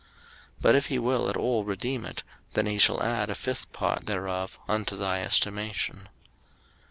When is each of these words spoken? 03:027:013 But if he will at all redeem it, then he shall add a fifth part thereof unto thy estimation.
03:027:013 0.55 0.61
But 0.63 0.75
if 0.77 0.85
he 0.87 0.97
will 0.97 1.29
at 1.29 1.37
all 1.37 1.63
redeem 1.63 2.05
it, 2.07 2.23
then 2.53 2.65
he 2.65 2.79
shall 2.79 3.03
add 3.03 3.29
a 3.29 3.35
fifth 3.35 3.71
part 3.71 4.07
thereof 4.07 4.57
unto 4.67 4.95
thy 4.95 5.21
estimation. 5.21 6.09